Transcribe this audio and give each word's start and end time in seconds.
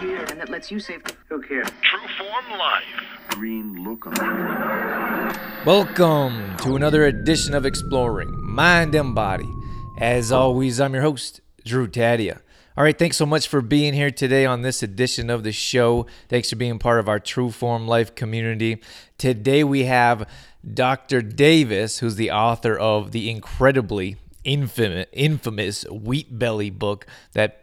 here. 0.00 0.24
And 0.30 0.40
that 0.40 0.48
lets 0.48 0.70
you 0.70 0.80
save. 0.80 1.02
Who 1.28 1.42
cares? 1.42 1.68
True 1.82 2.00
Form 2.18 2.58
Life. 2.58 2.84
Green 3.28 3.84
look 3.84 4.06
on. 4.06 5.36
Welcome 5.66 6.56
to 6.58 6.74
another 6.74 7.04
edition 7.04 7.54
of 7.54 7.66
Exploring 7.66 8.30
Mind 8.42 8.94
and 8.94 9.14
Body. 9.14 9.48
As 9.98 10.32
always, 10.32 10.80
I'm 10.80 10.94
your 10.94 11.02
host, 11.02 11.40
Drew 11.64 11.86
Tadia. 11.86 12.40
All 12.76 12.84
right, 12.84 12.98
thanks 12.98 13.18
so 13.18 13.26
much 13.26 13.46
for 13.46 13.60
being 13.60 13.92
here 13.92 14.10
today 14.10 14.46
on 14.46 14.62
this 14.62 14.82
edition 14.82 15.28
of 15.28 15.42
the 15.42 15.52
show. 15.52 16.06
Thanks 16.28 16.48
for 16.48 16.56
being 16.56 16.78
part 16.78 16.98
of 16.98 17.08
our 17.08 17.18
True 17.18 17.50
Form 17.50 17.86
Life 17.86 18.14
community. 18.14 18.80
Today 19.18 19.64
we 19.64 19.84
have 19.84 20.26
Dr. 20.72 21.20
Davis, 21.20 21.98
who's 21.98 22.16
the 22.16 22.30
author 22.30 22.74
of 22.78 23.12
the 23.12 23.28
incredibly 23.30 24.16
infamous, 24.44 25.06
infamous 25.12 25.84
Wheat 25.90 26.38
Belly 26.38 26.70
book 26.70 27.06
that 27.32 27.59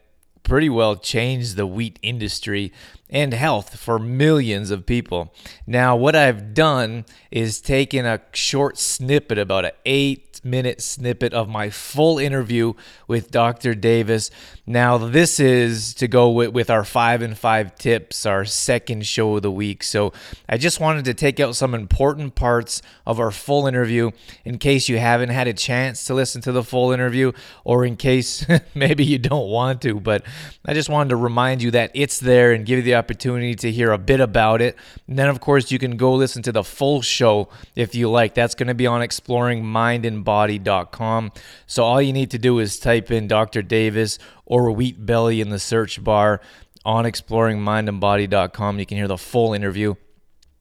pretty 0.48 0.70
well 0.70 0.96
changed 0.96 1.58
the 1.58 1.68
wheat 1.68 2.00
industry 2.02 2.72
and 3.10 3.34
health 3.34 3.78
for 3.80 4.00
millions 4.00 4.70
of 4.70 4.86
people. 4.86 5.34
Now, 5.66 5.96
what 5.96 6.16
I've 6.16 6.54
done 6.54 7.06
is 7.32 7.62
taken 7.62 8.06
a 8.06 8.22
short 8.34 8.78
snippet, 8.78 9.38
about 9.38 9.66
an 9.66 9.72
eight 9.86 10.42
minute 10.44 10.82
snippet 10.82 11.34
of 11.34 11.50
my 11.50 11.70
full 11.70 12.20
interview 12.20 12.74
with 13.08 13.32
Dr. 13.32 13.74
Davis. 13.76 14.30
Now, 14.66 14.98
this 14.98 15.40
is 15.40 15.94
to 15.96 16.08
go 16.08 16.30
with, 16.30 16.50
with 16.50 16.70
our 16.70 16.84
five 16.84 17.22
and 17.22 17.38
five 17.38 17.76
tips, 17.76 18.26
our 18.26 18.46
second 18.46 19.06
show 19.06 19.38
of 19.38 19.42
the 19.42 19.52
week. 19.52 19.84
So, 19.84 20.14
I 20.50 20.58
just 20.58 20.80
wanted 20.80 21.06
to 21.06 21.14
take 21.14 21.40
out 21.40 21.56
some 21.56 21.74
important 21.74 22.36
parts 22.36 22.82
of 23.06 23.20
our 23.20 23.32
full 23.32 23.68
interview 23.68 24.12
in 24.44 24.58
case 24.58 24.90
you 24.90 24.98
haven't 24.98 25.30
had 25.30 25.48
a 25.48 25.54
chance 25.54 26.04
to 26.06 26.14
listen 26.14 26.42
to 26.42 26.52
the 26.52 26.64
full 26.64 26.92
interview, 26.92 27.32
or 27.64 27.86
in 27.86 27.96
case 27.96 28.46
maybe 28.76 29.06
you 29.06 29.18
don't 29.18 29.50
want 29.50 29.82
to. 29.84 30.00
But 30.00 30.24
I 30.66 30.74
just 30.74 30.90
wanted 30.90 31.10
to 31.10 31.16
remind 31.16 31.62
you 31.62 31.72
that 31.72 31.92
it's 31.94 32.20
there 32.20 32.52
and 32.52 32.66
give 32.66 32.78
you 32.78 32.84
the 32.84 32.97
opportunity 32.98 33.56
to 33.56 33.72
hear 33.72 33.92
a 33.92 33.98
bit 33.98 34.20
about 34.20 34.62
it. 34.62 34.76
And 35.08 35.18
then, 35.18 35.30
of 35.30 35.40
course, 35.40 35.72
you 35.72 35.80
can 35.80 35.96
go 35.96 36.14
listen 36.14 36.44
to 36.44 36.52
the 36.52 36.64
full 36.64 37.02
show 37.02 37.48
if 37.76 37.96
you 37.96 38.10
like. 38.10 38.34
That's 38.34 38.56
going 38.56 38.68
to 38.68 38.74
be 38.74 38.88
on 38.88 39.00
exploringmindandbody.com. 39.02 41.32
So 41.66 41.84
all 41.84 42.02
you 42.02 42.12
need 42.12 42.32
to 42.32 42.38
do 42.38 42.60
is 42.60 42.78
type 42.80 43.10
in 43.12 43.28
Dr. 43.28 43.62
Davis 43.62 44.20
or 44.46 44.70
Wheat 44.72 45.06
Belly 45.06 45.40
in 45.40 45.50
the 45.50 45.60
search 45.60 46.04
bar 46.04 46.42
on 46.84 47.06
exploringmindandbody.com. 47.06 48.80
You 48.80 48.86
can 48.86 48.98
hear 48.98 49.08
the 49.08 49.18
full 49.18 49.54
interview. 49.54 49.96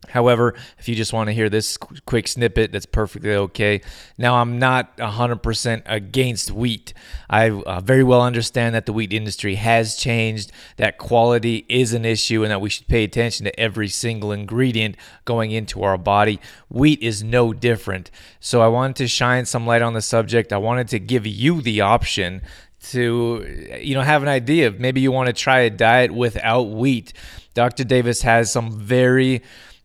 However, 0.09 0.55
if 0.79 0.89
you 0.89 0.95
just 0.95 1.13
want 1.13 1.29
to 1.29 1.33
hear 1.33 1.49
this 1.49 1.77
quick 1.77 2.29
snippet, 2.29 2.73
that's 2.73 2.87
perfectly 2.87 3.35
okay. 3.35 3.81
Now, 4.19 4.37
I'm 4.37 4.59
not 4.59 4.97
100% 4.99 5.83
against 5.87 6.51
wheat. 6.51 6.93
I 7.29 7.51
uh, 7.51 7.81
very 7.81 8.03
well 8.03 8.23
understand 8.23 8.75
that 8.75 8.87
the 8.87 8.93
wheat 8.93 9.13
industry 9.13 9.57
has 9.57 9.97
changed, 9.97 10.53
that 10.77 10.99
quality 10.99 11.67
is 11.69 11.93
an 11.93 12.05
issue, 12.05 12.43
and 12.43 12.51
that 12.51 12.61
we 12.61 12.71
should 12.71 12.89
pay 12.89 13.05
attention 13.05 13.45
to 13.45 13.61
every 13.61 13.89
single 13.89 14.33
ingredient 14.33 14.97
going 15.25 15.51
into 15.51 15.83
our 15.83 15.99
body. 15.99 16.41
Wheat 16.69 17.03
is 17.03 17.23
no 17.23 17.53
different. 17.53 18.11
So, 18.41 18.61
I 18.63 18.69
wanted 18.69 18.97
to 18.97 19.09
shine 19.09 19.47
some 19.47 19.67
light 19.67 19.83
on 19.83 19.95
the 19.95 20.03
subject. 20.03 20.53
I 20.53 20.59
wanted 20.59 20.89
to 20.89 20.99
give 20.99 21.27
you 21.27 21.61
the 21.63 21.81
option 21.81 22.43
to 22.91 23.79
you 23.81 23.95
know 23.95 24.03
have 24.03 24.23
an 24.23 24.29
idea 24.29 24.69
of 24.69 24.79
maybe 24.79 25.01
you 25.01 25.11
want 25.11 25.27
to 25.27 25.33
try 25.33 25.61
a 25.61 25.71
diet 25.71 26.13
without 26.13 26.63
wheat 26.63 27.13
dr 27.55 27.83
davis 27.85 28.23
has 28.23 28.53
some 28.53 28.71
very 28.71 29.43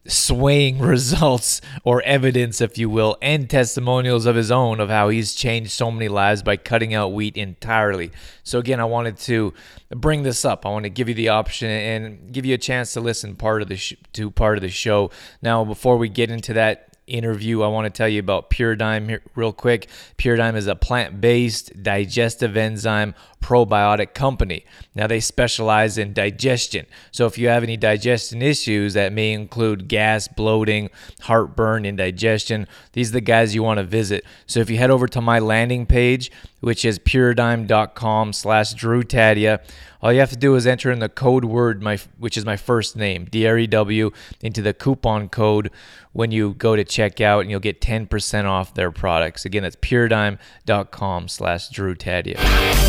swaying 0.08 0.80
results 0.94 1.62
or 1.84 2.02
evidence, 2.04 2.62
if 2.62 2.78
you 2.78 2.90
will, 2.90 3.18
and 3.22 3.50
testimonials 3.50 4.26
of 4.26 4.36
his 4.36 4.52
own 4.52 4.80
of 4.80 4.90
how 4.90 5.10
he's 5.10 5.34
changed 5.34 5.72
so 5.72 5.92
many 5.92 6.08
lives 6.08 6.44
by 6.44 6.58
cutting 6.58 6.94
out 6.94 7.14
wheat 7.14 7.38
entirely. 7.38 8.12
So 8.44 8.60
again, 8.60 8.80
I 8.80 8.86
wanted 8.86 9.18
to 9.20 9.54
bring 9.90 10.24
this 10.24 10.46
up. 10.46 10.66
I 10.66 10.70
want 10.70 10.84
to 10.84 10.90
give 10.90 11.10
you 11.10 11.16
the 11.16 11.30
option 11.30 11.70
and 11.70 12.34
give 12.34 12.46
you 12.46 12.56
a 12.56 12.60
chance 12.60 12.94
to 12.94 13.02
listen 13.02 13.36
part 13.36 13.62
of 13.62 13.68
the 13.68 13.78
sh- 13.78 13.96
to 14.14 14.32
part 14.32 14.58
of 14.58 14.62
the 14.62 14.70
show. 14.70 15.12
Now, 15.42 15.64
before 15.64 15.98
we 15.98 16.10
get 16.10 16.32
into 16.32 16.54
that 16.54 16.92
interview, 17.08 17.62
I 17.62 17.68
want 17.68 17.86
to 17.86 17.96
tell 17.96 18.08
you 18.08 18.20
about 18.20 18.50
Puridyme 18.50 19.10
here 19.10 19.22
real 19.36 19.54
quick. 19.54 19.88
Puridyme 20.18 20.56
is 20.56 20.68
a 20.68 20.76
plant-based 20.76 21.84
digestive 21.84 22.56
enzyme 22.56 23.14
probiotic 23.42 24.14
company. 24.14 24.64
Now 24.96 25.08
they 25.08 25.20
specialize 25.20 25.98
in 25.98 26.14
digestion. 26.14 26.86
So 27.12 27.26
if 27.26 27.38
you 27.38 27.48
have 27.48 27.64
any 27.64 27.78
digestion 27.78 28.42
issues 28.42 28.94
that 28.94 29.12
may 29.12 29.34
include 29.34 29.88
gas, 29.88 30.28
bloating, 30.28 30.90
heartburn, 31.22 31.86
indigestion, 31.86 32.68
these 32.94 33.10
are 33.10 33.14
the 33.14 33.22
guys 33.22 33.56
you 33.56 33.64
want 33.64 33.80
to 33.80 33.84
visit. 33.84 34.24
So 34.46 34.60
if 34.60 34.70
you 34.70 34.78
head 34.78 34.92
over 34.92 35.08
to 35.08 35.22
my 35.22 35.40
landing 35.40 35.86
page, 35.86 36.32
which 36.62 36.86
is 36.86 37.00
puridyme.com 37.00 38.34
slash 38.34 38.74
Drew 38.74 39.04
Tadia. 39.04 39.60
All 40.02 40.12
you 40.12 40.20
have 40.20 40.32
to 40.32 40.38
do 40.38 40.56
is 40.56 40.66
enter 40.66 40.92
in 40.92 41.00
the 41.00 41.10
code 41.10 41.46
word, 41.46 41.84
my 41.84 42.00
which 42.18 42.38
is 42.38 42.46
my 42.46 42.58
first 42.58 42.96
name, 42.96 43.26
D-R-E-W, 43.26 44.12
into 44.42 44.62
the 44.62 44.74
coupon 44.74 45.30
code 45.30 45.70
when 46.14 46.32
you 46.32 46.54
go 46.54 46.76
to 46.76 46.84
checkout, 46.84 47.42
and 47.42 47.52
you'll 47.52 47.60
get 47.60 47.82
10% 47.82 48.46
off 48.46 48.74
their 48.74 48.92
products. 48.92 49.46
Again, 49.46 49.64
that's 49.64 49.76
puridyme.com 49.76 51.28
slash 51.28 51.70
Drew 51.70 51.94
Tadia. 51.96 52.38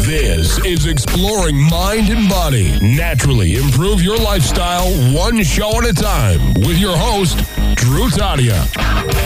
This 0.07 0.42
is 0.43 0.87
Exploring 0.87 1.57
Mind 1.57 2.09
and 2.09 2.29
Body. 2.29 2.77
Naturally 2.81 3.55
improve 3.55 4.03
your 4.03 4.17
lifestyle 4.17 4.91
one 5.15 5.41
show 5.45 5.79
at 5.79 5.89
a 5.89 5.93
time 5.93 6.55
with 6.55 6.79
your 6.79 6.97
host, 6.97 7.39
Drew 7.77 8.09
Tadia. 8.09 9.22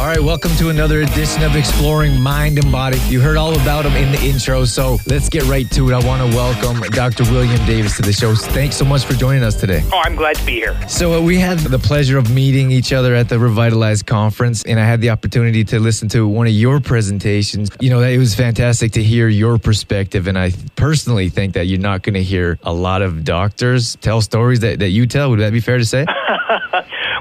All 0.00 0.06
right, 0.06 0.18
welcome 0.18 0.50
to 0.52 0.70
another 0.70 1.02
edition 1.02 1.42
of 1.42 1.54
Exploring 1.54 2.18
Mind 2.18 2.58
and 2.58 2.72
Body. 2.72 2.96
You 3.08 3.20
heard 3.20 3.36
all 3.36 3.52
about 3.60 3.84
him 3.84 3.94
in 4.02 4.10
the 4.10 4.18
intro, 4.26 4.64
so 4.64 4.96
let's 5.06 5.28
get 5.28 5.42
right 5.42 5.70
to 5.72 5.90
it. 5.90 5.92
I 5.92 6.02
want 6.06 6.22
to 6.22 6.34
welcome 6.34 6.80
Dr. 6.92 7.24
William 7.24 7.62
Davis 7.66 7.96
to 7.96 8.02
the 8.02 8.12
show. 8.14 8.34
Thanks 8.34 8.76
so 8.76 8.86
much 8.86 9.04
for 9.04 9.12
joining 9.12 9.42
us 9.42 9.56
today. 9.56 9.82
Oh, 9.92 10.00
I'm 10.02 10.16
glad 10.16 10.36
to 10.36 10.46
be 10.46 10.52
here. 10.52 10.88
So, 10.88 11.12
uh, 11.12 11.20
we 11.20 11.36
had 11.36 11.58
the 11.58 11.78
pleasure 11.78 12.16
of 12.16 12.30
meeting 12.30 12.70
each 12.70 12.94
other 12.94 13.14
at 13.14 13.28
the 13.28 13.38
Revitalize 13.38 14.02
conference, 14.02 14.62
and 14.62 14.80
I 14.80 14.86
had 14.86 15.02
the 15.02 15.10
opportunity 15.10 15.64
to 15.64 15.78
listen 15.78 16.08
to 16.08 16.26
one 16.26 16.46
of 16.46 16.54
your 16.54 16.80
presentations. 16.80 17.68
You 17.78 17.90
know, 17.90 18.00
it 18.00 18.16
was 18.16 18.34
fantastic 18.34 18.92
to 18.92 19.02
hear 19.02 19.28
your 19.28 19.58
perspective, 19.58 20.28
and 20.28 20.38
I 20.38 20.52
personally 20.76 21.28
think 21.28 21.52
that 21.52 21.66
you're 21.66 21.78
not 21.78 22.04
going 22.04 22.14
to 22.14 22.22
hear 22.22 22.58
a 22.62 22.72
lot 22.72 23.02
of 23.02 23.22
doctors 23.22 23.96
tell 23.96 24.22
stories 24.22 24.60
that, 24.60 24.78
that 24.78 24.88
you 24.88 25.06
tell. 25.06 25.28
Would 25.28 25.40
that 25.40 25.52
be 25.52 25.60
fair 25.60 25.76
to 25.76 25.84
say? 25.84 26.06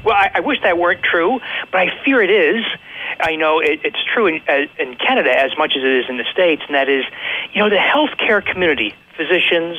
Well, 0.03 0.15
I, 0.15 0.31
I 0.35 0.39
wish 0.39 0.61
that 0.63 0.77
weren't 0.77 1.03
true, 1.03 1.39
but 1.71 1.81
I 1.81 2.03
fear 2.03 2.21
it 2.21 2.29
is. 2.29 2.63
I 3.19 3.35
know 3.35 3.59
it, 3.59 3.81
it's 3.83 4.03
true 4.13 4.27
in, 4.27 4.41
uh, 4.47 4.67
in 4.77 4.95
Canada 4.95 5.31
as 5.37 5.51
much 5.57 5.73
as 5.75 5.83
it 5.83 5.91
is 5.91 6.05
in 6.09 6.17
the 6.17 6.25
States, 6.31 6.61
and 6.65 6.75
that 6.75 6.89
is, 6.89 7.05
you 7.53 7.61
know, 7.61 7.69
the 7.69 7.75
healthcare 7.75 8.45
community, 8.45 8.93
physicians 9.17 9.77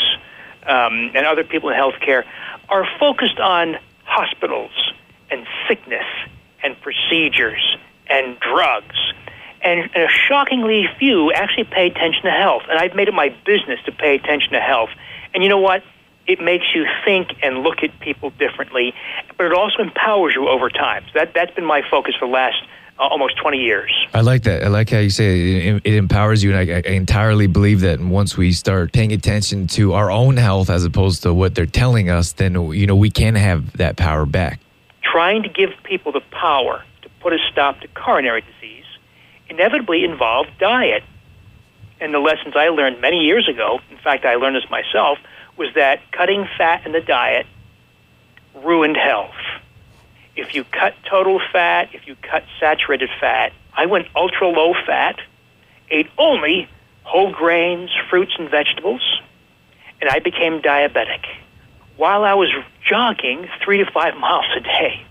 um, 0.66 1.12
and 1.14 1.26
other 1.26 1.44
people 1.44 1.70
in 1.70 1.76
healthcare, 1.76 2.24
are 2.68 2.86
focused 2.98 3.38
on 3.38 3.76
hospitals 4.04 4.72
and 5.30 5.46
sickness 5.68 6.06
and 6.62 6.76
procedures 6.80 7.76
and 8.08 8.38
drugs. 8.40 8.96
And, 9.62 9.90
and 9.94 10.10
shockingly 10.10 10.88
few 10.98 11.32
actually 11.32 11.64
pay 11.64 11.86
attention 11.88 12.22
to 12.22 12.30
health. 12.30 12.62
And 12.68 12.78
I've 12.78 12.94
made 12.94 13.08
it 13.08 13.14
my 13.14 13.28
business 13.44 13.78
to 13.84 13.92
pay 13.92 14.14
attention 14.14 14.52
to 14.52 14.60
health. 14.60 14.88
And 15.34 15.42
you 15.42 15.50
know 15.50 15.58
what? 15.58 15.82
It 16.30 16.40
makes 16.40 16.66
you 16.74 16.86
think 17.04 17.34
and 17.42 17.58
look 17.58 17.82
at 17.82 17.98
people 17.98 18.30
differently, 18.30 18.94
but 19.36 19.46
it 19.46 19.52
also 19.52 19.82
empowers 19.82 20.34
you 20.36 20.48
over 20.48 20.70
time. 20.70 21.04
So 21.06 21.18
that 21.18 21.34
that's 21.34 21.52
been 21.54 21.64
my 21.64 21.82
focus 21.90 22.14
for 22.16 22.28
the 22.28 22.32
last 22.32 22.62
uh, 23.00 23.02
almost 23.02 23.36
20 23.38 23.58
years. 23.58 23.90
I 24.14 24.20
like 24.20 24.44
that. 24.44 24.62
I 24.62 24.68
like 24.68 24.90
how 24.90 24.98
you 24.98 25.10
say 25.10 25.68
it, 25.68 25.82
it 25.84 25.94
empowers 25.94 26.44
you, 26.44 26.54
and 26.54 26.70
I, 26.70 26.76
I, 26.76 26.92
entirely 26.92 27.48
believe 27.48 27.80
that 27.80 27.98
once 27.98 28.36
we 28.36 28.52
start 28.52 28.92
paying 28.92 29.12
attention 29.12 29.66
to 29.68 29.94
our 29.94 30.10
own 30.10 30.36
health 30.36 30.70
as 30.70 30.84
opposed 30.84 31.24
to 31.24 31.34
what 31.34 31.56
they're 31.56 31.66
telling 31.66 32.10
us, 32.10 32.32
then 32.32 32.54
you 32.72 32.86
know 32.86 32.94
we 32.94 33.10
can 33.10 33.34
have 33.34 33.76
that 33.78 33.96
power 33.96 34.24
back. 34.24 34.60
Trying 35.02 35.42
to 35.42 35.48
give 35.48 35.70
people 35.82 36.12
the 36.12 36.22
power 36.30 36.84
to 37.02 37.08
put 37.20 37.32
a 37.32 37.38
stop 37.50 37.80
to 37.80 37.88
coronary 37.88 38.42
disease 38.42 38.84
inevitably 39.48 40.04
involved 40.04 40.50
diet. 40.60 41.02
And 42.00 42.14
the 42.14 42.18
lessons 42.18 42.54
I 42.56 42.68
learned 42.68 43.00
many 43.00 43.18
years 43.18 43.48
ago, 43.48 43.80
in 43.90 43.98
fact, 43.98 44.24
I 44.24 44.36
learned 44.36 44.56
this 44.56 44.70
myself, 44.70 45.18
was 45.60 45.74
that 45.74 46.00
cutting 46.10 46.48
fat 46.56 46.86
in 46.86 46.92
the 46.92 47.02
diet 47.02 47.46
ruined 48.64 48.96
health. 48.96 49.34
If 50.34 50.54
you 50.54 50.64
cut 50.64 50.94
total 51.08 51.38
fat, 51.52 51.90
if 51.92 52.06
you 52.06 52.16
cut 52.16 52.44
saturated 52.58 53.10
fat, 53.20 53.52
I 53.74 53.84
went 53.84 54.06
ultra 54.16 54.48
low 54.48 54.72
fat, 54.86 55.16
ate 55.90 56.08
only 56.16 56.66
whole 57.02 57.30
grains, 57.30 57.90
fruits, 58.08 58.32
and 58.38 58.50
vegetables, 58.50 59.02
and 60.00 60.08
I 60.08 60.20
became 60.20 60.62
diabetic 60.62 61.26
while 61.98 62.24
I 62.24 62.32
was 62.32 62.48
jogging 62.88 63.46
three 63.62 63.84
to 63.84 63.90
five 63.92 64.16
miles 64.18 64.46
a 64.56 64.60
day. 64.60 65.04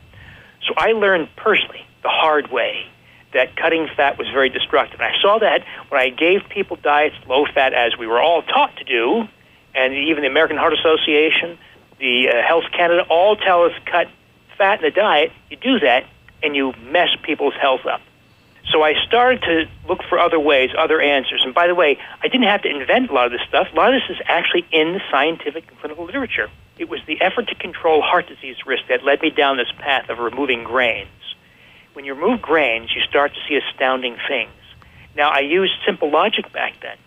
So 0.67 0.73
I 0.75 0.93
learned 0.93 1.29
personally 1.35 1.85
the 2.01 2.09
hard 2.09 2.51
way 2.51 2.87
that 3.35 3.55
cutting 3.55 3.87
fat 3.95 4.17
was 4.17 4.27
very 4.33 4.49
destructive. 4.49 4.99
And 4.99 5.13
I 5.13 5.21
saw 5.21 5.37
that 5.37 5.63
when 5.89 6.01
I 6.01 6.09
gave 6.09 6.41
people 6.49 6.75
diets 6.75 7.15
low 7.27 7.45
fat, 7.53 7.75
as 7.75 7.95
we 7.99 8.07
were 8.07 8.19
all 8.19 8.41
taught 8.41 8.75
to 8.77 8.83
do, 8.83 9.27
and 9.79 9.93
even 9.93 10.23
the 10.23 10.29
American 10.29 10.57
Heart 10.57 10.73
Association, 10.73 11.57
the 11.99 12.29
uh, 12.29 12.41
Health 12.45 12.65
Canada, 12.75 13.05
all 13.09 13.37
tell 13.37 13.63
us 13.63 13.71
cut 13.85 14.07
fat 14.57 14.79
in 14.79 14.85
the 14.85 14.91
diet. 14.91 15.31
You 15.49 15.57
do 15.57 15.79
that, 15.79 16.05
and 16.43 16.55
you 16.55 16.73
mess 16.91 17.09
people's 17.23 17.53
health 17.53 17.85
up. 17.85 18.01
So 18.71 18.83
I 18.83 18.93
started 19.07 19.41
to 19.43 19.69
look 19.87 20.03
for 20.03 20.19
other 20.19 20.39
ways, 20.39 20.71
other 20.77 21.01
answers. 21.01 21.41
And 21.43 21.55
by 21.55 21.67
the 21.67 21.75
way, 21.75 21.97
I 22.21 22.27
didn't 22.27 22.47
have 22.47 22.61
to 22.63 22.69
invent 22.69 23.09
a 23.09 23.13
lot 23.13 23.25
of 23.25 23.31
this 23.31 23.41
stuff. 23.47 23.67
A 23.71 23.75
lot 23.75 23.93
of 23.93 24.01
this 24.01 24.17
is 24.17 24.21
actually 24.27 24.65
in 24.71 24.93
the 24.93 25.01
scientific 25.09 25.67
and 25.69 25.79
clinical 25.79 26.05
literature. 26.05 26.49
It 26.77 26.87
was 26.89 26.99
the 27.07 27.19
effort 27.21 27.47
to 27.47 27.55
control 27.55 28.01
heart 28.01 28.27
disease 28.27 28.57
risk 28.65 28.83
that 28.89 29.03
led 29.03 29.21
me 29.21 29.31
down 29.31 29.57
this 29.57 29.71
path 29.77 30.09
of 30.09 30.19
removing 30.19 30.63
grains. 30.63 31.07
When 31.93 32.05
you 32.05 32.13
remove 32.13 32.41
grains, 32.41 32.93
you 32.95 33.01
start 33.01 33.33
to 33.33 33.39
see 33.47 33.55
astounding 33.55 34.17
things. 34.27 34.51
Now, 35.15 35.29
I 35.29 35.39
used 35.39 35.73
simple 35.85 36.11
logic 36.11 36.51
back 36.53 36.75
then. 36.81 36.97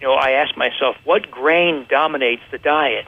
You 0.00 0.08
know, 0.08 0.14
I 0.14 0.32
ask 0.32 0.56
myself, 0.56 0.96
what 1.04 1.30
grain 1.30 1.86
dominates 1.88 2.42
the 2.50 2.58
diet? 2.58 3.06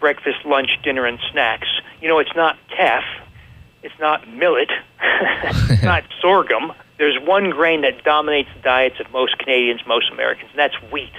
Breakfast, 0.00 0.44
lunch, 0.44 0.78
dinner, 0.82 1.06
and 1.06 1.18
snacks. 1.30 1.68
You 2.00 2.08
know, 2.08 2.18
it's 2.18 2.34
not 2.36 2.56
teff, 2.76 3.04
it's 3.82 3.98
not 3.98 4.28
millet, 4.28 4.70
it's 5.00 5.82
not 5.82 6.04
sorghum. 6.20 6.72
There's 6.98 7.18
one 7.18 7.50
grain 7.50 7.82
that 7.82 8.04
dominates 8.04 8.50
the 8.54 8.62
diets 8.62 9.00
of 9.00 9.10
most 9.12 9.38
Canadians, 9.38 9.80
most 9.86 10.10
Americans, 10.12 10.50
and 10.50 10.58
that's 10.58 10.76
wheat. 10.92 11.12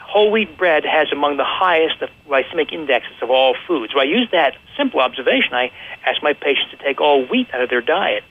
Whole 0.00 0.30
wheat 0.30 0.56
bread 0.56 0.84
has 0.84 1.12
among 1.12 1.36
the 1.36 1.44
highest 1.44 1.96
glycemic 2.26 2.72
indexes 2.72 3.16
of 3.20 3.30
all 3.30 3.54
foods. 3.66 3.92
So 3.92 4.00
I 4.00 4.04
use 4.04 4.28
that 4.32 4.56
simple 4.76 5.00
observation. 5.00 5.52
I 5.52 5.70
ask 6.06 6.22
my 6.22 6.32
patients 6.32 6.70
to 6.70 6.76
take 6.78 7.00
all 7.00 7.26
wheat 7.26 7.48
out 7.52 7.60
of 7.60 7.68
their 7.68 7.82
diet. 7.82 8.24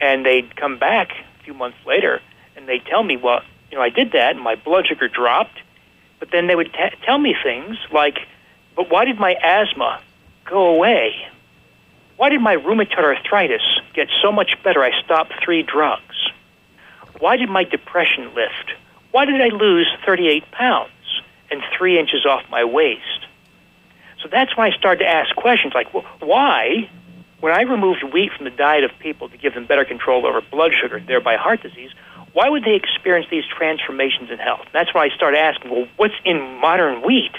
And 0.00 0.26
they'd 0.26 0.56
come 0.56 0.78
back 0.78 1.12
a 1.12 1.44
few 1.44 1.54
months 1.54 1.78
later 1.86 2.20
and 2.56 2.68
they'd 2.68 2.84
tell 2.84 3.04
me, 3.04 3.16
well, 3.16 3.42
you 3.72 3.78
know, 3.78 3.82
I 3.82 3.88
did 3.88 4.12
that 4.12 4.36
and 4.36 4.40
my 4.40 4.54
blood 4.54 4.86
sugar 4.86 5.08
dropped. 5.08 5.58
But 6.20 6.30
then 6.30 6.46
they 6.46 6.54
would 6.54 6.72
t- 6.72 6.96
tell 7.04 7.18
me 7.18 7.34
things 7.42 7.76
like, 7.90 8.18
but 8.76 8.90
why 8.90 9.04
did 9.06 9.18
my 9.18 9.34
asthma 9.42 10.00
go 10.44 10.66
away? 10.66 11.14
Why 12.16 12.28
did 12.28 12.40
my 12.40 12.54
rheumatoid 12.54 13.02
arthritis 13.02 13.62
get 13.94 14.08
so 14.20 14.30
much 14.30 14.56
better 14.62 14.84
I 14.84 14.92
stopped 15.02 15.32
three 15.42 15.62
drugs? 15.62 16.30
Why 17.18 17.36
did 17.36 17.48
my 17.48 17.64
depression 17.64 18.32
lift? 18.34 18.74
Why 19.10 19.24
did 19.24 19.40
I 19.40 19.48
lose 19.48 19.88
38 20.06 20.50
pounds 20.52 20.92
and 21.50 21.62
three 21.76 21.98
inches 21.98 22.26
off 22.26 22.42
my 22.50 22.64
waist? 22.64 23.26
So 24.22 24.28
that's 24.30 24.56
when 24.56 24.70
I 24.70 24.76
started 24.76 25.04
to 25.04 25.10
ask 25.10 25.34
questions 25.34 25.72
like, 25.74 25.92
well, 25.92 26.04
why, 26.20 26.88
when 27.40 27.52
I 27.52 27.62
removed 27.62 28.04
wheat 28.12 28.32
from 28.32 28.44
the 28.44 28.50
diet 28.50 28.84
of 28.84 28.92
people 29.00 29.28
to 29.28 29.36
give 29.36 29.54
them 29.54 29.66
better 29.66 29.84
control 29.84 30.26
over 30.26 30.40
blood 30.40 30.72
sugar, 30.80 31.00
thereby 31.00 31.36
heart 31.36 31.62
disease, 31.62 31.90
why 32.32 32.48
would 32.48 32.64
they 32.64 32.74
experience 32.74 33.26
these 33.30 33.44
transformations 33.46 34.30
in 34.30 34.38
health? 34.38 34.66
That's 34.72 34.94
why 34.94 35.04
I 35.04 35.08
started 35.10 35.38
asking, 35.38 35.70
well, 35.70 35.86
what's 35.96 36.14
in 36.24 36.40
modern 36.60 37.02
wheat 37.02 37.32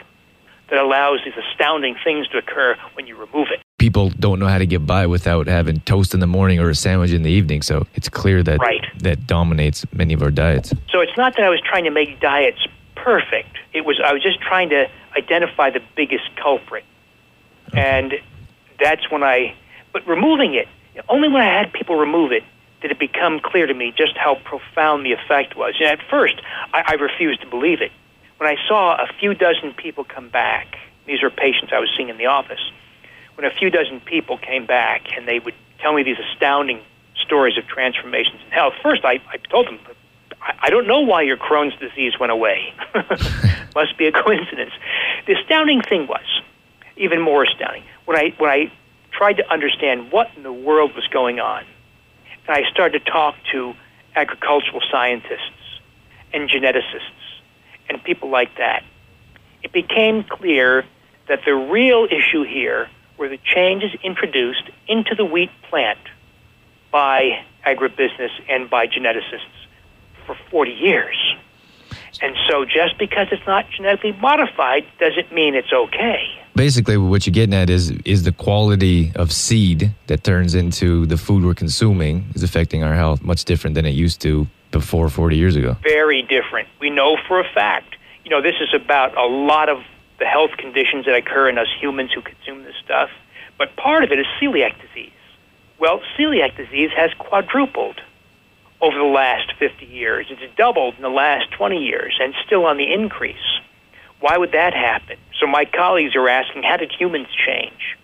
that 0.69 0.79
allows 0.79 1.19
these 1.25 1.33
astounding 1.51 1.95
things 2.03 2.27
to 2.29 2.37
occur 2.37 2.75
when 2.93 3.07
you 3.07 3.15
remove 3.15 3.47
it? 3.51 3.61
People 3.79 4.09
don't 4.11 4.39
know 4.39 4.47
how 4.47 4.59
to 4.59 4.65
get 4.65 4.85
by 4.85 5.07
without 5.07 5.47
having 5.47 5.79
toast 5.81 6.13
in 6.13 6.19
the 6.19 6.27
morning 6.27 6.59
or 6.59 6.69
a 6.69 6.75
sandwich 6.75 7.11
in 7.11 7.23
the 7.23 7.31
evening, 7.31 7.61
so 7.61 7.85
it's 7.95 8.07
clear 8.07 8.41
that 8.43 8.59
right. 8.59 8.85
that 8.99 9.27
dominates 9.27 9.85
many 9.91 10.13
of 10.13 10.21
our 10.21 10.31
diets. 10.31 10.73
So 10.89 11.01
it's 11.01 11.17
not 11.17 11.35
that 11.35 11.43
I 11.43 11.49
was 11.49 11.59
trying 11.61 11.83
to 11.83 11.91
make 11.91 12.19
diets 12.21 12.65
perfect. 12.95 13.57
It 13.73 13.83
was 13.83 13.99
I 14.03 14.13
was 14.13 14.23
just 14.23 14.39
trying 14.39 14.69
to 14.69 14.89
identify 15.17 15.69
the 15.69 15.81
biggest 15.95 16.23
culprit. 16.37 16.85
Okay. 17.69 17.81
And 17.81 18.13
that's 18.79 19.09
when 19.11 19.23
I 19.23 19.55
but 19.91 20.07
removing 20.07 20.53
it, 20.53 20.67
only 21.09 21.27
when 21.27 21.41
I 21.41 21.59
had 21.59 21.73
people 21.73 21.97
remove 21.97 22.31
it 22.31 22.43
did 22.83 22.91
it 22.91 22.99
become 22.99 23.39
clear 23.39 23.65
to 23.65 23.73
me 23.73 23.93
just 23.97 24.17
how 24.17 24.35
profound 24.43 25.05
the 25.05 25.13
effect 25.13 25.55
was. 25.55 25.73
And 25.79 25.87
at 25.87 26.05
first, 26.09 26.35
I, 26.73 26.83
I 26.85 26.93
refused 26.95 27.39
to 27.41 27.47
believe 27.47 27.81
it. 27.81 27.93
When 28.37 28.49
I 28.49 28.57
saw 28.67 28.95
a 29.01 29.07
few 29.19 29.33
dozen 29.33 29.73
people 29.73 30.03
come 30.03 30.27
back, 30.27 30.75
these 31.07 31.23
are 31.23 31.29
patients 31.29 31.71
I 31.73 31.79
was 31.79 31.89
seeing 31.95 32.09
in 32.09 32.17
the 32.17 32.25
office, 32.25 32.59
when 33.35 33.45
a 33.49 33.55
few 33.55 33.69
dozen 33.69 34.01
people 34.01 34.37
came 34.37 34.65
back 34.65 35.15
and 35.15 35.25
they 35.25 35.39
would 35.39 35.55
tell 35.79 35.93
me 35.93 36.03
these 36.03 36.17
astounding 36.19 36.81
stories 37.15 37.57
of 37.57 37.65
transformations 37.67 38.41
in 38.45 38.51
health, 38.51 38.73
first 38.83 39.05
I, 39.05 39.21
I 39.31 39.37
told 39.49 39.67
them, 39.67 39.79
I, 40.41 40.69
don't 40.69 40.85
know 40.85 40.99
why 40.99 41.21
your 41.21 41.37
Crohn's 41.37 41.79
disease 41.79 42.19
went 42.19 42.33
away. 42.33 42.73
Must 43.75 43.97
be 43.97 44.07
a 44.07 44.11
coincidence. 44.11 44.73
The 45.25 45.39
astounding 45.39 45.81
thing 45.81 46.05
was, 46.07 46.41
even 46.97 47.21
more 47.21 47.45
astounding, 47.45 47.83
when 48.03 48.17
I, 48.17 48.35
when 48.37 48.49
I 48.49 48.73
tried 49.11 49.37
to 49.37 49.49
understand 49.49 50.11
what 50.11 50.29
in 50.35 50.43
the 50.43 50.51
world 50.51 50.93
was 50.95 51.07
going 51.07 51.39
on, 51.39 51.63
I 52.47 52.63
started 52.71 53.05
to 53.05 53.11
talk 53.11 53.35
to 53.51 53.73
agricultural 54.15 54.81
scientists 54.91 55.79
and 56.33 56.49
geneticists 56.49 57.41
and 57.89 58.03
people 58.03 58.29
like 58.29 58.57
that. 58.57 58.83
It 59.63 59.71
became 59.71 60.23
clear 60.23 60.85
that 61.27 61.39
the 61.45 61.53
real 61.53 62.05
issue 62.05 62.43
here 62.43 62.89
were 63.17 63.29
the 63.29 63.39
changes 63.43 63.91
introduced 64.03 64.69
into 64.87 65.15
the 65.15 65.25
wheat 65.25 65.51
plant 65.69 65.99
by 66.91 67.43
agribusiness 67.65 68.31
and 68.49 68.69
by 68.69 68.87
geneticists 68.87 69.67
for 70.25 70.35
40 70.51 70.71
years. 70.71 71.15
And 72.21 72.35
so 72.49 72.65
just 72.65 72.97
because 72.97 73.27
it's 73.31 73.45
not 73.47 73.65
genetically 73.75 74.11
modified 74.13 74.85
doesn't 74.99 75.33
mean 75.33 75.55
it's 75.55 75.71
okay. 75.71 76.42
Basically, 76.55 76.97
what 76.97 77.25
you're 77.25 77.33
getting 77.33 77.55
at 77.55 77.69
is 77.69 77.91
is 78.05 78.23
the 78.23 78.31
quality 78.31 79.11
of 79.15 79.31
seed 79.31 79.91
that 80.07 80.23
turns 80.23 80.53
into 80.53 81.07
the 81.07 81.17
food 81.17 81.43
we're 81.43 81.55
consuming 81.55 82.25
is 82.35 82.43
affecting 82.43 82.83
our 82.83 82.93
health 82.93 83.23
much 83.23 83.45
different 83.45 83.73
than 83.73 83.85
it 83.85 83.91
used 83.91 84.21
to 84.21 84.47
before 84.71 85.09
40 85.09 85.35
years 85.35 85.55
ago. 85.55 85.75
Very 85.83 86.21
different. 86.21 86.67
We 86.79 86.89
know 86.89 87.17
for 87.27 87.39
a 87.39 87.43
fact. 87.43 87.95
You 88.23 88.29
know, 88.29 88.41
this 88.41 88.55
is 88.61 88.73
about 88.73 89.17
a 89.17 89.25
lot 89.25 89.69
of 89.69 89.83
the 90.19 90.25
health 90.25 90.51
conditions 90.57 91.05
that 91.05 91.15
occur 91.15 91.49
in 91.49 91.57
us 91.57 91.67
humans 91.79 92.11
who 92.13 92.21
consume 92.21 92.63
this 92.63 92.75
stuff. 92.83 93.09
But 93.57 93.75
part 93.75 94.03
of 94.03 94.11
it 94.11 94.19
is 94.19 94.25
celiac 94.39 94.79
disease. 94.79 95.11
Well, 95.79 96.01
celiac 96.17 96.55
disease 96.55 96.91
has 96.95 97.11
quadrupled 97.17 97.99
over 98.79 98.97
the 98.97 99.03
last 99.03 99.53
50 99.57 99.85
years. 99.85 100.27
It's 100.29 100.55
doubled 100.55 100.95
in 100.95 101.01
the 101.01 101.09
last 101.09 101.51
20 101.51 101.77
years 101.83 102.19
and 102.21 102.33
still 102.45 102.65
on 102.65 102.77
the 102.77 102.93
increase. 102.93 103.59
Why 104.23 104.37
would 104.37 104.53
that 104.53 104.73
happen? 104.73 105.17
So 105.37 105.45
my 105.47 105.65
colleagues 105.65 106.15
are 106.15 106.29
asking, 106.29 106.63
how 106.63 106.77
did 106.77 106.93
humans 106.97 107.27
change? 107.45 107.97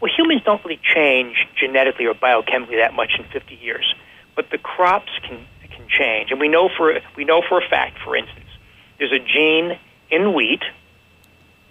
Well, 0.00 0.10
humans 0.10 0.40
don't 0.42 0.64
really 0.64 0.80
change 0.82 1.46
genetically 1.54 2.06
or 2.06 2.14
biochemically 2.14 2.78
that 2.80 2.94
much 2.94 3.16
in 3.18 3.26
50 3.26 3.56
years, 3.56 3.94
but 4.34 4.48
the 4.48 4.56
crops 4.56 5.12
can 5.22 5.44
can 5.70 5.86
change, 5.86 6.30
and 6.30 6.40
we 6.40 6.48
know 6.48 6.70
for 6.74 6.98
we 7.14 7.26
know 7.26 7.42
for 7.46 7.58
a 7.62 7.68
fact, 7.68 7.98
for 8.02 8.16
instance, 8.16 8.48
there's 8.96 9.12
a 9.12 9.18
gene 9.18 9.78
in 10.10 10.32
wheat. 10.32 10.62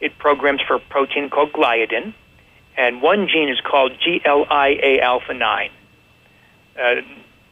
It 0.01 0.19
programs 0.19 0.61
for 0.61 0.75
a 0.75 0.79
protein 0.79 1.31
called 1.31 1.51
gliadin, 1.51 2.13
and 2.77 3.01
one 3.01 3.27
gene 3.27 3.49
is 3.49 3.59
called 3.59 3.93
GLIA 4.03 5.01
alpha 5.01 5.33
nine. 5.33 5.71
Uh, 6.79 7.01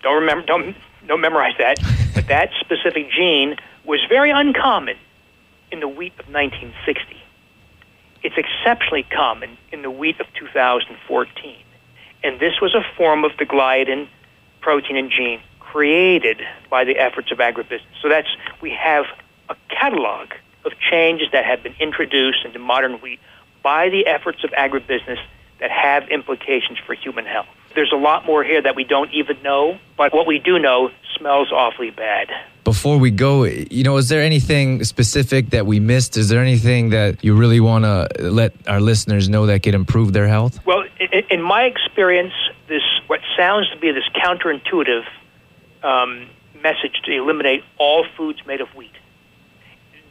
don't 0.03 0.19
remember, 0.21 0.45
don't 0.45 0.75
don't 1.07 1.21
memorize 1.21 1.55
that. 1.57 1.79
but 2.13 2.27
that 2.27 2.51
specific 2.59 3.09
gene 3.09 3.55
was 3.85 4.01
very 4.07 4.29
uncommon 4.29 4.97
in 5.73 5.79
the 5.79 5.87
wheat 5.87 6.13
of 6.19 6.31
1960. 6.31 7.17
It's 8.21 8.35
exceptionally 8.37 9.03
common 9.03 9.57
in 9.71 9.81
the 9.81 9.89
wheat 9.89 10.19
of 10.19 10.27
2014. 10.35 11.55
And 12.23 12.39
this 12.39 12.61
was 12.61 12.75
a 12.75 12.83
form 12.95 13.25
of 13.25 13.31
the 13.37 13.45
gliadin 13.45 14.07
protein 14.61 14.95
and 14.95 15.11
gene 15.11 15.41
created 15.59 16.41
by 16.69 16.85
the 16.85 16.97
efforts 16.97 17.31
of 17.31 17.39
agribusiness. 17.39 17.81
So 18.01 18.07
that's 18.07 18.27
we 18.61 18.69
have 18.69 19.05
a 19.49 19.55
catalog 19.69 20.29
of 20.63 20.73
changes 20.79 21.29
that 21.33 21.43
have 21.43 21.63
been 21.63 21.75
introduced 21.79 22.45
into 22.45 22.59
modern 22.59 22.93
wheat 23.01 23.19
by 23.63 23.89
the 23.89 24.05
efforts 24.05 24.43
of 24.43 24.51
agribusiness 24.51 25.19
that 25.59 25.71
have 25.71 26.07
implications 26.09 26.77
for 26.85 26.93
human 26.93 27.25
health. 27.25 27.47
There's 27.73 27.91
a 27.91 27.97
lot 27.97 28.25
more 28.27 28.43
here 28.43 28.61
that 28.61 28.75
we 28.75 28.83
don't 28.83 29.11
even 29.11 29.41
know, 29.41 29.79
but 29.97 30.13
what 30.13 30.27
we 30.27 30.37
do 30.37 30.59
know 30.59 30.91
smells 31.17 31.51
awfully 31.51 31.89
bad. 31.89 32.29
Before 32.63 32.97
we 32.97 33.11
go, 33.11 33.43
you 33.43 33.83
know, 33.83 33.97
is 33.97 34.07
there 34.07 34.21
anything 34.21 34.83
specific 34.85 35.49
that 35.49 35.65
we 35.65 35.79
missed? 35.79 36.15
Is 36.15 36.29
there 36.29 36.41
anything 36.41 36.91
that 36.91 37.23
you 37.23 37.35
really 37.35 37.59
want 37.59 37.83
to 37.83 38.07
let 38.19 38.53
our 38.67 38.79
listeners 38.79 39.27
know 39.27 39.45
that 39.47 39.63
could 39.63 39.75
improve 39.75 40.13
their 40.13 40.27
health? 40.27 40.65
Well, 40.65 40.85
in 41.29 41.41
my 41.41 41.63
experience, 41.63 42.33
this 42.69 42.83
what 43.07 43.19
sounds 43.37 43.69
to 43.71 43.77
be 43.77 43.91
this 43.91 44.07
counterintuitive 44.15 45.03
um, 45.83 46.29
message 46.61 47.01
to 47.03 47.11
eliminate 47.11 47.63
all 47.77 48.05
foods 48.15 48.39
made 48.47 48.61
of 48.61 48.69
wheat. 48.69 48.93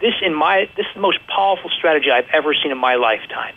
This, 0.00 0.14
in 0.20 0.34
my, 0.34 0.68
this 0.76 0.86
is 0.86 0.94
the 0.94 1.00
most 1.00 1.20
powerful 1.28 1.70
strategy 1.70 2.10
I've 2.10 2.28
ever 2.32 2.54
seen 2.54 2.70
in 2.70 2.78
my 2.78 2.96
lifetime. 2.96 3.54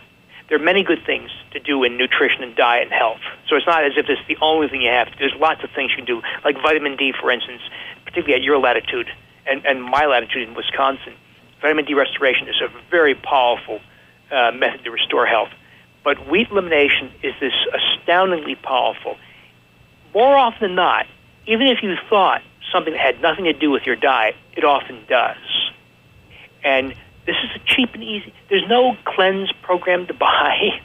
There 0.48 0.56
are 0.56 0.62
many 0.62 0.84
good 0.84 1.04
things 1.04 1.30
to 1.52 1.58
do 1.58 1.82
in 1.82 1.96
nutrition 1.96 2.42
and 2.44 2.54
diet 2.54 2.84
and 2.84 2.92
health. 2.92 3.20
So 3.48 3.56
it's 3.56 3.66
not 3.66 3.84
as 3.84 3.92
if 3.96 4.06
it's 4.08 4.22
the 4.28 4.38
only 4.40 4.68
thing 4.68 4.80
you 4.80 4.90
have 4.90 5.08
to 5.08 5.12
do. 5.12 5.18
There's 5.18 5.40
lots 5.40 5.64
of 5.64 5.70
things 5.74 5.90
you 5.90 5.96
can 5.96 6.04
do, 6.04 6.22
like 6.44 6.54
vitamin 6.62 6.96
D, 6.96 7.12
for 7.20 7.32
instance, 7.32 7.62
particularly 8.16 8.40
at 8.40 8.44
your 8.44 8.58
latitude 8.58 9.10
and, 9.46 9.66
and 9.66 9.82
my 9.82 10.06
latitude 10.06 10.48
in 10.48 10.54
Wisconsin. 10.54 11.12
Vitamin 11.60 11.84
D 11.84 11.92
restoration 11.92 12.48
is 12.48 12.56
a 12.62 12.68
very 12.90 13.14
powerful 13.14 13.80
uh, 14.30 14.52
method 14.52 14.84
to 14.84 14.90
restore 14.90 15.26
health. 15.26 15.50
But 16.02 16.30
wheat 16.30 16.48
elimination 16.50 17.12
is 17.22 17.34
this 17.40 17.52
astoundingly 17.74 18.54
powerful. 18.54 19.16
More 20.14 20.34
often 20.34 20.68
than 20.68 20.74
not, 20.76 21.06
even 21.46 21.66
if 21.66 21.82
you 21.82 21.94
thought 22.08 22.40
something 22.72 22.94
had 22.94 23.20
nothing 23.20 23.44
to 23.44 23.52
do 23.52 23.70
with 23.70 23.82
your 23.84 23.96
diet, 23.96 24.34
it 24.56 24.64
often 24.64 25.04
does. 25.08 25.36
And 26.64 26.94
this 27.26 27.36
is 27.44 27.50
a 27.54 27.58
cheap 27.66 27.92
and 27.92 28.02
easy. 28.02 28.32
There's 28.48 28.66
no 28.66 28.96
cleanse 29.04 29.52
program 29.60 30.06
to 30.06 30.14
buy. 30.28 30.80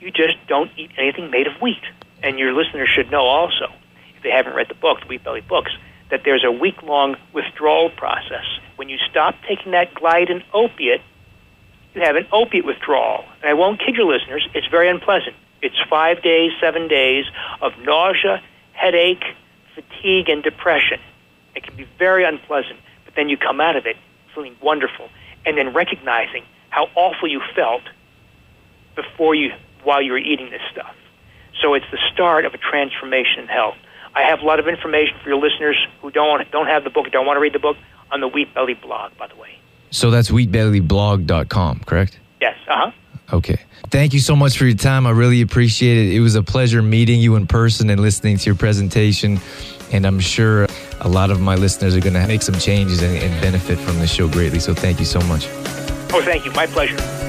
You 0.00 0.10
just 0.10 0.34
don't 0.48 0.72
eat 0.76 0.90
anything 0.98 1.30
made 1.30 1.46
of 1.46 1.54
wheat. 1.62 1.84
And 2.20 2.36
your 2.36 2.52
listeners 2.52 2.88
should 2.88 3.12
know 3.12 3.22
also. 3.26 3.66
If 4.16 4.24
they 4.24 4.30
haven't 4.30 4.54
read 4.54 4.68
the 4.68 4.74
book, 4.74 5.02
the 5.02 5.06
Wheat 5.06 5.22
Belly 5.22 5.40
books, 5.40 5.70
that 6.10 6.22
there's 6.24 6.44
a 6.44 6.52
week 6.52 6.82
long 6.82 7.16
withdrawal 7.32 7.90
process. 7.90 8.44
When 8.76 8.88
you 8.88 8.98
stop 9.10 9.34
taking 9.48 9.72
that 9.72 9.94
gliadin 9.94 10.42
opiate, 10.52 11.00
you 11.94 12.02
have 12.02 12.16
an 12.16 12.26
opiate 12.32 12.64
withdrawal. 12.64 13.24
And 13.40 13.50
I 13.50 13.54
won't 13.54 13.80
kid 13.80 13.96
your 13.96 14.12
listeners, 14.12 14.46
it's 14.54 14.66
very 14.66 14.88
unpleasant. 14.88 15.36
It's 15.62 15.76
five 15.88 16.22
days, 16.22 16.52
seven 16.60 16.88
days 16.88 17.24
of 17.62 17.72
nausea, 17.78 18.42
headache, 18.72 19.24
fatigue, 19.74 20.28
and 20.28 20.42
depression. 20.42 21.00
It 21.54 21.62
can 21.62 21.76
be 21.76 21.86
very 21.98 22.24
unpleasant, 22.24 22.78
but 23.04 23.14
then 23.14 23.28
you 23.28 23.36
come 23.36 23.60
out 23.60 23.76
of 23.76 23.86
it 23.86 23.96
feeling 24.34 24.56
wonderful 24.60 25.08
and 25.46 25.56
then 25.56 25.72
recognizing 25.72 26.44
how 26.70 26.88
awful 26.96 27.28
you 27.28 27.40
felt 27.54 27.82
before 28.96 29.34
you 29.34 29.52
while 29.84 30.02
you 30.02 30.12
were 30.12 30.18
eating 30.18 30.50
this 30.50 30.62
stuff. 30.72 30.94
So 31.62 31.74
it's 31.74 31.86
the 31.90 31.98
start 32.12 32.44
of 32.44 32.54
a 32.54 32.58
transformation 32.58 33.40
in 33.40 33.46
health. 33.46 33.76
I 34.14 34.22
have 34.22 34.40
a 34.40 34.44
lot 34.44 34.60
of 34.60 34.68
information 34.68 35.16
for 35.22 35.28
your 35.28 35.38
listeners 35.38 35.76
who 36.00 36.10
don't 36.10 36.50
don't 36.50 36.66
have 36.66 36.84
the 36.84 36.90
book, 36.90 37.10
don't 37.10 37.26
want 37.26 37.36
to 37.36 37.40
read 37.40 37.52
the 37.52 37.58
book, 37.58 37.76
on 38.10 38.20
the 38.20 38.28
Wheat 38.28 38.54
Belly 38.54 38.74
blog, 38.74 39.16
by 39.18 39.26
the 39.26 39.36
way. 39.36 39.58
So 39.90 40.10
that's 40.10 40.30
wheatbellyblog.com, 40.30 41.80
correct? 41.86 42.18
Yes. 42.40 42.56
Uh 42.68 42.74
huh. 42.76 42.90
Okay. 43.32 43.58
Thank 43.90 44.12
you 44.12 44.20
so 44.20 44.36
much 44.36 44.58
for 44.58 44.64
your 44.66 44.76
time. 44.76 45.06
I 45.06 45.10
really 45.10 45.40
appreciate 45.40 46.08
it. 46.08 46.14
It 46.14 46.20
was 46.20 46.34
a 46.34 46.42
pleasure 46.42 46.82
meeting 46.82 47.20
you 47.20 47.36
in 47.36 47.46
person 47.46 47.90
and 47.90 48.00
listening 48.00 48.38
to 48.38 48.46
your 48.46 48.54
presentation. 48.54 49.40
And 49.92 50.06
I'm 50.06 50.20
sure 50.20 50.66
a 51.00 51.08
lot 51.08 51.30
of 51.30 51.40
my 51.40 51.54
listeners 51.54 51.96
are 51.96 52.00
going 52.00 52.14
to 52.14 52.26
make 52.26 52.42
some 52.42 52.56
changes 52.56 53.02
and, 53.02 53.16
and 53.16 53.40
benefit 53.40 53.78
from 53.78 53.98
the 53.98 54.06
show 54.06 54.28
greatly. 54.28 54.58
So 54.58 54.74
thank 54.74 54.98
you 54.98 55.06
so 55.06 55.20
much. 55.22 55.46
Oh, 56.12 56.22
thank 56.24 56.44
you. 56.44 56.50
My 56.52 56.66
pleasure. 56.66 57.23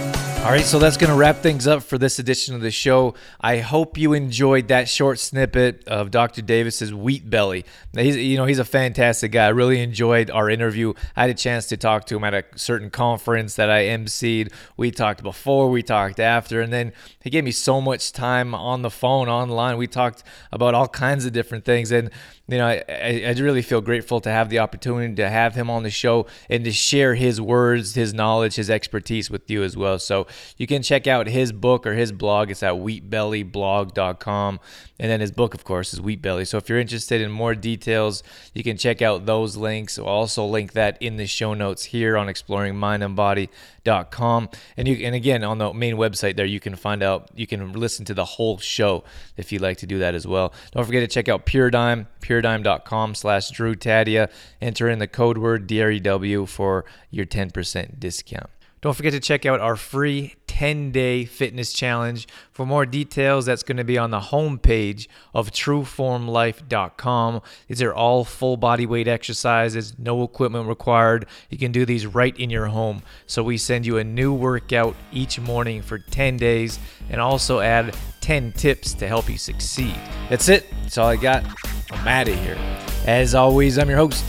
All 0.45 0.51
right, 0.51 0.63
so 0.63 0.77
that's 0.77 0.95
going 0.95 1.09
to 1.09 1.15
wrap 1.15 1.37
things 1.37 1.65
up 1.65 1.81
for 1.81 1.97
this 1.97 2.19
edition 2.19 2.53
of 2.53 2.61
the 2.61 2.69
show. 2.69 3.15
I 3.41 3.57
hope 3.57 3.97
you 3.97 4.13
enjoyed 4.13 4.67
that 4.67 4.87
short 4.87 5.17
snippet 5.17 5.87
of 5.87 6.11
Dr. 6.11 6.43
Davis's 6.43 6.93
Wheat 6.93 7.27
Belly. 7.27 7.65
He's, 7.95 8.15
you 8.15 8.37
know, 8.37 8.45
he's 8.45 8.59
a 8.59 8.63
fantastic 8.63 9.31
guy. 9.31 9.47
I 9.47 9.49
really 9.49 9.81
enjoyed 9.81 10.29
our 10.29 10.47
interview. 10.47 10.93
I 11.15 11.21
had 11.21 11.29
a 11.31 11.33
chance 11.33 11.65
to 11.69 11.77
talk 11.77 12.05
to 12.05 12.17
him 12.17 12.23
at 12.23 12.35
a 12.35 12.43
certain 12.57 12.91
conference 12.91 13.55
that 13.55 13.71
I 13.71 13.85
emceed. 13.85 14.53
We 14.77 14.91
talked 14.91 15.23
before, 15.23 15.71
we 15.71 15.81
talked 15.81 16.19
after, 16.19 16.61
and 16.61 16.71
then 16.71 16.93
he 17.23 17.31
gave 17.31 17.43
me 17.43 17.49
so 17.49 17.81
much 17.81 18.11
time 18.11 18.53
on 18.53 18.83
the 18.83 18.91
phone, 18.91 19.27
online. 19.27 19.77
We 19.77 19.87
talked 19.87 20.21
about 20.51 20.75
all 20.75 20.87
kinds 20.87 21.25
of 21.25 21.33
different 21.33 21.65
things, 21.65 21.91
and 21.91 22.11
you 22.47 22.59
know, 22.59 22.67
I, 22.67 22.83
I, 22.87 23.33
really 23.39 23.63
feel 23.63 23.81
grateful 23.81 24.21
to 24.21 24.29
have 24.29 24.49
the 24.49 24.59
opportunity 24.59 25.15
to 25.15 25.27
have 25.27 25.55
him 25.55 25.67
on 25.71 25.81
the 25.81 25.89
show 25.89 26.27
and 26.47 26.63
to 26.63 26.71
share 26.71 27.15
his 27.15 27.41
words, 27.41 27.95
his 27.95 28.13
knowledge, 28.13 28.55
his 28.55 28.69
expertise 28.69 29.31
with 29.31 29.49
you 29.49 29.63
as 29.63 29.75
well. 29.75 29.97
So 29.97 30.27
you 30.57 30.67
can 30.67 30.81
check 30.81 31.07
out 31.07 31.27
his 31.27 31.51
book 31.51 31.85
or 31.85 31.93
his 31.93 32.11
blog. 32.11 32.51
It's 32.51 32.63
at 32.63 32.73
wheatbellyblog.com. 32.73 34.59
And 34.97 35.11
then 35.11 35.19
his 35.19 35.31
book, 35.31 35.53
of 35.53 35.65
course, 35.65 35.93
is 35.93 35.99
Wheat 35.99 36.21
Belly. 36.21 36.45
So 36.45 36.57
if 36.57 36.69
you're 36.69 36.79
interested 36.79 37.19
in 37.19 37.29
more 37.29 37.53
details, 37.53 38.23
you 38.53 38.63
can 38.63 38.77
check 38.77 39.01
out 39.01 39.25
those 39.25 39.57
links. 39.57 39.99
I'll 39.99 40.05
also 40.05 40.45
link 40.45 40.71
that 40.73 40.97
in 41.01 41.17
the 41.17 41.27
show 41.27 41.53
notes 41.53 41.83
here 41.85 42.15
on 42.15 42.27
exploringmindandbody.com. 42.27 44.49
And 44.77 44.87
you 44.87 45.05
and 45.05 45.13
again 45.13 45.43
on 45.43 45.57
the 45.57 45.73
main 45.73 45.95
website 45.95 46.37
there, 46.37 46.45
you 46.45 46.61
can 46.61 46.77
find 46.77 47.03
out 47.03 47.29
you 47.35 47.45
can 47.45 47.73
listen 47.73 48.05
to 48.05 48.13
the 48.13 48.23
whole 48.23 48.57
show 48.57 49.03
if 49.35 49.51
you'd 49.51 49.61
like 49.61 49.79
to 49.79 49.85
do 49.85 49.99
that 49.99 50.15
as 50.15 50.25
well. 50.25 50.53
Don't 50.71 50.85
forget 50.85 51.01
to 51.01 51.13
check 51.13 51.27
out 51.27 51.45
Puridyme, 51.45 52.07
puridyme.com 52.21 53.15
slash 53.15 53.51
Drew 53.51 53.75
Tadia. 53.75 54.31
Enter 54.61 54.89
in 54.89 54.99
the 54.99 55.07
code 55.07 55.37
word 55.37 55.67
DREW 55.67 56.47
for 56.47 56.85
your 57.11 57.25
10% 57.25 57.99
discount. 57.99 58.49
Don't 58.85 58.93
forget 58.93 59.13
to 59.13 59.19
check 59.19 59.47
out 59.47 59.61
our 59.61 59.75
free 59.75 60.35
10 60.45 60.91
day 60.91 61.25
fitness 61.25 61.73
challenge. 61.73 62.27
For 62.51 62.67
more 62.67 62.85
details, 62.85 63.47
that's 63.47 63.63
going 63.63 63.77
to 63.77 63.83
be 63.83 63.97
on 63.97 64.11
the 64.11 64.19
homepage 64.19 65.07
of 65.33 65.49
trueformlife.com. 65.49 67.41
These 67.67 67.81
are 67.81 67.95
all 67.95 68.23
full 68.23 68.57
body 68.57 68.85
weight 68.85 69.07
exercises, 69.07 69.97
no 69.97 70.21
equipment 70.21 70.67
required. 70.67 71.25
You 71.49 71.57
can 71.57 71.71
do 71.71 71.83
these 71.83 72.05
right 72.05 72.37
in 72.37 72.51
your 72.51 72.67
home. 72.67 73.01
So 73.25 73.41
we 73.41 73.57
send 73.57 73.87
you 73.87 73.97
a 73.97 74.03
new 74.03 74.31
workout 74.31 74.95
each 75.11 75.39
morning 75.39 75.81
for 75.81 75.97
10 75.97 76.37
days 76.37 76.77
and 77.09 77.19
also 77.19 77.61
add 77.61 77.97
10 78.21 78.51
tips 78.51 78.93
to 78.93 79.07
help 79.07 79.27
you 79.27 79.39
succeed. 79.39 79.99
That's 80.29 80.47
it. 80.47 80.71
That's 80.83 80.99
all 80.99 81.07
I 81.07 81.15
got. 81.15 81.43
I'm 81.89 82.07
out 82.07 82.27
of 82.27 82.39
here. 82.39 82.59
As 83.07 83.33
always, 83.33 83.79
I'm 83.79 83.89
your 83.89 83.97
host, 83.97 84.23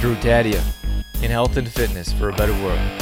Drew 0.00 0.16
Tadia, 0.16 0.60
in 1.22 1.30
health 1.30 1.56
and 1.56 1.68
fitness 1.68 2.12
for 2.12 2.30
a 2.30 2.32
better 2.32 2.52
world. 2.64 3.01